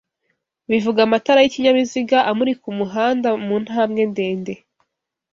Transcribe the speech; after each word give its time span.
bivuga 0.69 0.99
amatara 1.07 1.39
y'ikinyabiziga 1.41 2.17
amurika 2.31 2.65
umuhanda 2.73 3.29
mu 3.45 3.55
ntambwe 3.63 4.01
ndende 4.11 4.53